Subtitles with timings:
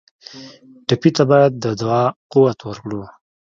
[0.87, 3.01] ټپي ته باید د دعا قوت ورکړو.